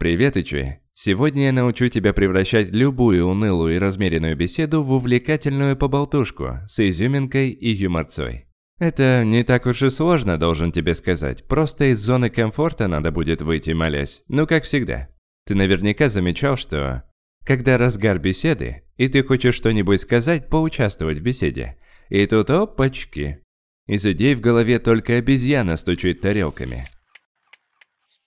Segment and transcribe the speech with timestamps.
[0.00, 0.78] Привет, Ичи.
[0.94, 7.50] Сегодня я научу тебя превращать любую унылую и размеренную беседу в увлекательную поболтушку с изюминкой
[7.50, 8.46] и юморцой.
[8.78, 11.46] Это не так уж и сложно, должен тебе сказать.
[11.46, 14.22] Просто из зоны комфорта надо будет выйти, молясь.
[14.26, 15.10] Ну, как всегда.
[15.44, 17.04] Ты наверняка замечал, что...
[17.44, 21.76] Когда разгар беседы, и ты хочешь что-нибудь сказать, поучаствовать в беседе.
[22.08, 23.40] И тут опачки.
[23.86, 26.86] Из идей в голове только обезьяна стучит тарелками.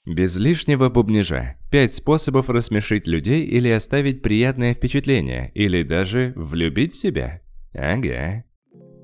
[0.05, 1.55] Без лишнего бубнижа.
[1.71, 7.39] Пять способов рассмешить людей или оставить приятное впечатление, или даже влюбить в себя.
[7.73, 8.43] Ага.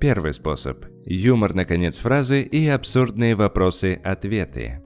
[0.01, 0.85] Первый способ.
[1.05, 4.81] Юмор на конец фразы и абсурдные вопросы-ответы.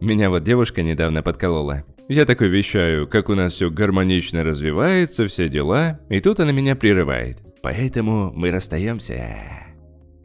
[0.00, 1.84] Меня вот девушка недавно подколола.
[2.08, 6.76] Я такой вещаю, как у нас все гармонично развивается, все дела, и тут она меня
[6.76, 7.38] прерывает.
[7.62, 9.36] Поэтому мы расстаемся.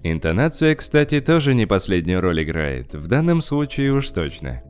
[0.03, 4.61] Интонация, кстати, тоже не последнюю роль играет, в данном случае уж точно.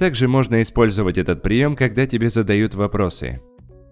[0.00, 3.42] Также можно использовать этот прием, когда тебе задают вопросы.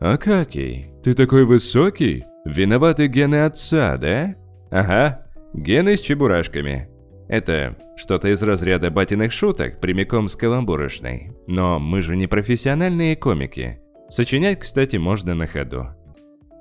[0.01, 2.25] «Акакий, ты такой высокий?
[2.47, 4.35] Виноваты гены отца, да?»
[4.71, 6.89] Ага, гены с чебурашками.
[7.29, 11.33] Это что-то из разряда батиных шуток, прямиком с каламбурочной.
[11.47, 13.81] Но мы же не профессиональные комики.
[14.09, 15.89] Сочинять, кстати, можно на ходу.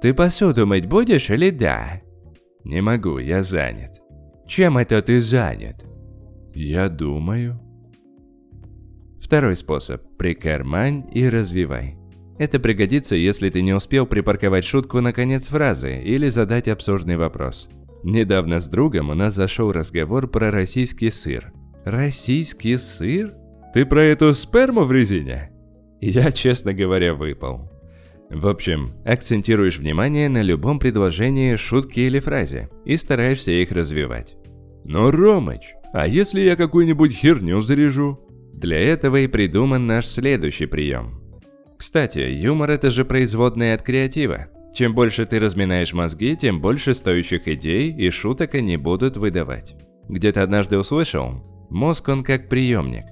[0.01, 2.01] Ты посуду мыть будешь или да?
[2.65, 3.91] Не могу, я занят.
[4.45, 5.85] Чем это ты занят?
[6.53, 7.61] Я думаю.
[9.27, 11.97] Второй способ– прикармань и развивай.
[12.39, 17.67] Это пригодится, если ты не успел припарковать шутку на конец фразы или задать абсурдный вопрос.
[18.05, 21.51] Недавно с другом у нас зашел разговор про российский сыр.
[21.83, 23.33] Российский сыр?
[23.73, 25.51] Ты про эту сперму в резине?
[25.99, 27.69] Я, честно говоря, выпал.
[28.29, 34.37] В общем, акцентируешь внимание на любом предложении, шутке или фразе и стараешься их развивать.
[34.85, 38.23] Но, Ромыч, а если я какую-нибудь херню заряжу?
[38.57, 41.21] Для этого и придуман наш следующий прием.
[41.77, 44.47] Кстати, юмор это же производная от креатива.
[44.73, 49.75] Чем больше ты разминаешь мозги, тем больше стоящих идей и шуток они будут выдавать.
[50.09, 53.05] Где-то однажды услышал, мозг он как приемник.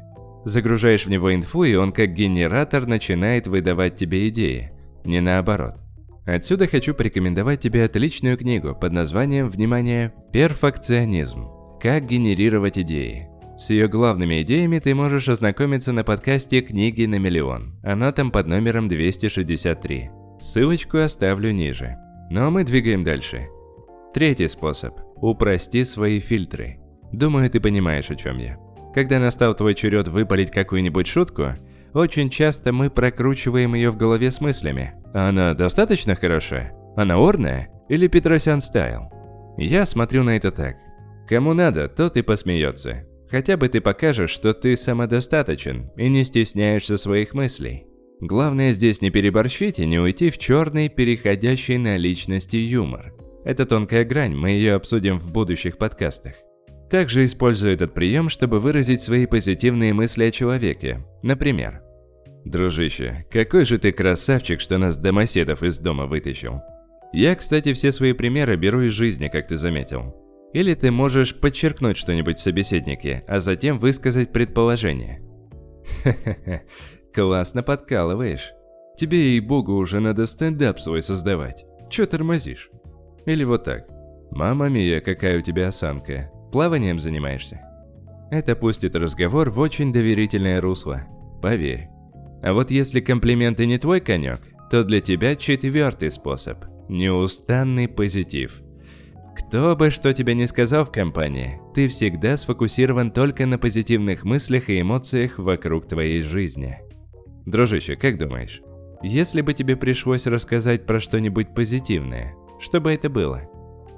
[0.45, 4.71] Загружаешь в него инфу, и он как генератор начинает выдавать тебе идеи,
[5.03, 5.75] не наоборот.
[6.25, 11.49] Отсюда хочу порекомендовать тебе отличную книгу под названием, внимание, «Перфекционизм.
[11.79, 13.29] Как генерировать идеи».
[13.57, 17.75] С ее главными идеями ты можешь ознакомиться на подкасте «Книги на миллион».
[17.83, 20.09] Она там под номером 263.
[20.39, 21.95] Ссылочку оставлю ниже.
[22.29, 23.47] Но мы двигаем дальше.
[24.13, 24.99] Третий способ.
[25.15, 26.79] Упрости свои фильтры.
[27.13, 28.57] Думаю, ты понимаешь, о чем я.
[28.93, 31.53] Когда настал твой черед выпалить какую-нибудь шутку,
[31.93, 34.95] очень часто мы прокручиваем ее в голове с мыслями.
[35.13, 36.71] Она достаточно хороша?
[36.97, 37.69] Она орная?
[37.87, 39.09] Или Петросян стайл?
[39.57, 40.75] Я смотрю на это так.
[41.29, 43.05] Кому надо, тот и посмеется.
[43.29, 47.87] Хотя бы ты покажешь, что ты самодостаточен и не стесняешься своих мыслей.
[48.21, 53.13] Главное здесь не переборщить и не уйти в черный, переходящий на личности юмор.
[53.43, 56.33] Это тонкая грань, мы ее обсудим в будущих подкастах.
[56.89, 61.03] Также использую этот прием, чтобы выразить свои позитивные мысли о человеке.
[61.23, 61.81] Например,
[62.45, 66.61] «Дружище, какой же ты красавчик, что нас домоседов из дома вытащил».
[67.11, 70.15] Я, кстати, все свои примеры беру из жизни, как ты заметил.
[70.55, 75.21] Или ты можешь подчеркнуть что-нибудь в собеседнике, а затем высказать предположение.
[76.01, 76.63] Хе-хе-хе,
[77.13, 78.53] Классно подкалываешь.
[78.97, 81.65] Тебе, ей-богу, уже надо стендап свой создавать.
[81.89, 82.69] Чё тормозишь?
[83.25, 83.89] Или вот так.
[84.31, 86.31] Мама Мия, какая у тебя осанка.
[86.53, 87.59] Плаванием занимаешься?
[88.31, 91.01] Это пустит разговор в очень доверительное русло.
[91.41, 91.89] Поверь.
[92.41, 94.39] А вот если комплименты не твой конек,
[94.71, 98.61] то для тебя четвертый способ– неустанный позитив.
[99.35, 104.69] Кто бы что тебе не сказал в компании, ты всегда сфокусирован только на позитивных мыслях
[104.69, 106.77] и эмоциях вокруг твоей жизни.
[107.45, 108.61] Дружище, как думаешь,
[109.03, 113.41] если бы тебе пришлось рассказать про что-нибудь позитивное, что бы это было?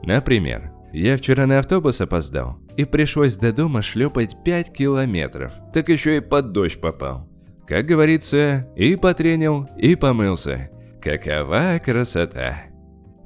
[0.04, 6.18] Например, я вчера на автобус опоздал, и пришлось до дома шлепать 5 километров, так еще
[6.18, 7.30] и под дождь попал.
[7.68, 10.70] Как говорится, и потренил, и помылся.
[11.02, 12.64] Какова красота!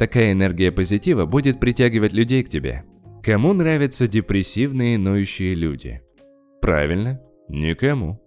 [0.01, 2.85] Такая энергия позитива будет притягивать людей к тебе.
[3.21, 6.01] Кому нравятся депрессивные ноющие люди?
[6.59, 8.19] Правильно, никому.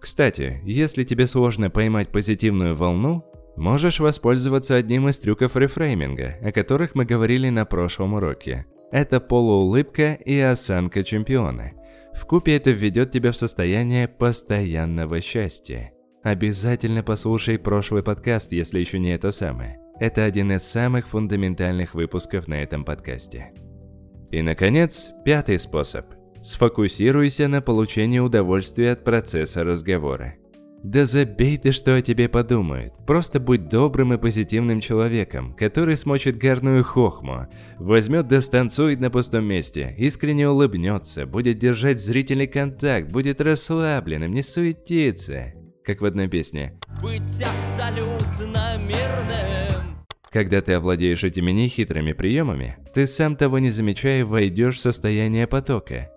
[0.00, 3.22] Кстати, если тебе сложно поймать позитивную волну,
[3.54, 8.64] можешь воспользоваться одним из трюков рефрейминга, о которых мы говорили на прошлом уроке.
[8.90, 11.72] Это полуулыбка и осанка чемпиона.
[12.14, 15.92] В купе это введет тебя в состояние постоянного счастья.
[16.22, 19.78] Обязательно послушай прошлый подкаст, если еще не это самое.
[20.00, 23.52] Это один из самых фундаментальных выпусков на этом подкасте.
[24.30, 26.06] И, наконец, пятый способ–
[26.42, 30.34] Сфокусируйся на получении удовольствия от процесса разговора.
[30.84, 32.94] Да забей ты, что о тебе подумают.
[33.04, 37.48] Просто будь добрым и позитивным человеком, который смочит горную хохму,
[37.78, 44.42] возьмет да станцует на пустом месте, искренне улыбнется, будет держать зрительный контакт, будет расслабленным, не
[44.42, 45.52] суетиться.
[45.84, 46.78] Как в одной песне.
[47.02, 49.87] Быть абсолютно мирным.
[50.30, 56.10] Когда ты овладеешь этими нехитрыми приемами, ты сам того не замечая войдешь в состояние потока.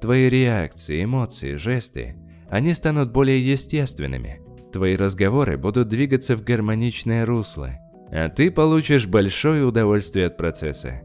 [0.00, 2.16] Твои реакции, эмоции, жесты
[2.52, 4.42] они станут более естественными.
[4.72, 7.78] Твои разговоры будут двигаться в гармоничное русло,
[8.10, 11.00] а ты получишь большое удовольствие от процесса.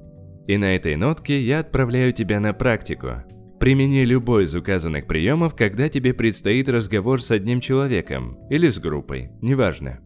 [0.45, 3.23] И на этой нотке я отправляю тебя на практику.
[3.61, 9.29] Примени любой из указанных приемов, когда тебе предстоит разговор с одним человеком или с группой,
[9.41, 9.99] неважно.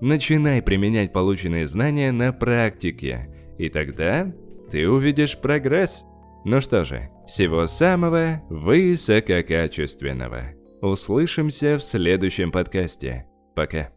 [0.00, 4.32] Начинай применять полученные знания на практике, и тогда
[4.70, 6.04] ты увидишь прогресс.
[6.44, 10.52] Ну что же, всего самого высококачественного.
[10.82, 13.26] Услышимся в следующем подкасте.
[13.54, 13.93] Пока.